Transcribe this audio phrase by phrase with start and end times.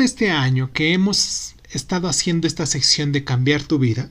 [0.00, 4.08] este año que hemos estado haciendo esta sección de cambiar tu vida,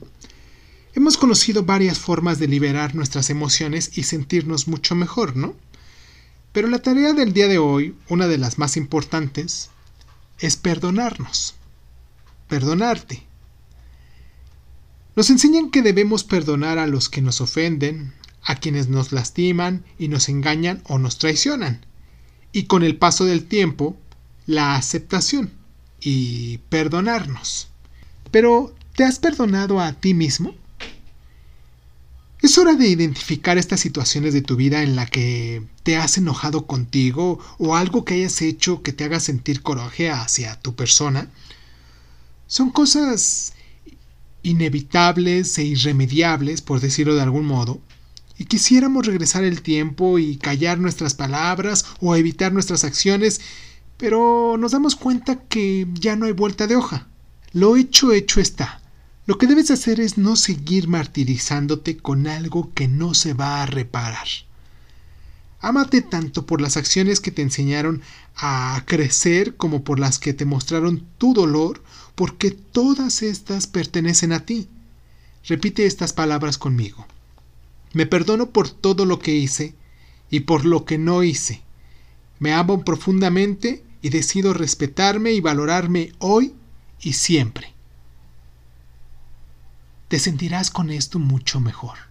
[0.94, 5.54] hemos conocido varias formas de liberar nuestras emociones y sentirnos mucho mejor, ¿no?
[6.52, 9.70] Pero la tarea del día de hoy, una de las más importantes,
[10.38, 11.54] es perdonarnos.
[12.48, 13.22] Perdonarte.
[15.14, 20.08] Nos enseñan que debemos perdonar a los que nos ofenden, a quienes nos lastiman y
[20.08, 21.84] nos engañan o nos traicionan.
[22.52, 23.96] Y con el paso del tiempo,
[24.46, 25.59] la aceptación
[26.00, 27.68] y perdonarnos.
[28.30, 30.54] Pero, ¿te has perdonado a ti mismo?
[32.42, 36.66] Es hora de identificar estas situaciones de tu vida en la que te has enojado
[36.66, 41.28] contigo o algo que hayas hecho que te haga sentir coraje hacia tu persona.
[42.46, 43.52] Son cosas
[44.42, 47.80] inevitables e irremediables, por decirlo de algún modo,
[48.38, 53.42] y quisiéramos regresar el tiempo y callar nuestras palabras o evitar nuestras acciones,
[54.00, 57.06] pero nos damos cuenta que ya no hay vuelta de hoja.
[57.52, 58.80] Lo hecho hecho está.
[59.26, 63.66] Lo que debes hacer es no seguir martirizándote con algo que no se va a
[63.66, 64.26] reparar.
[65.60, 68.00] Ámate tanto por las acciones que te enseñaron
[68.36, 71.84] a crecer como por las que te mostraron tu dolor,
[72.14, 74.66] porque todas estas pertenecen a ti.
[75.46, 77.06] Repite estas palabras conmigo.
[77.92, 79.74] Me perdono por todo lo que hice
[80.30, 81.60] y por lo que no hice.
[82.38, 86.54] Me amo profundamente y decido respetarme y valorarme hoy
[87.00, 87.74] y siempre
[90.10, 92.09] te sentirás con esto mucho mejor.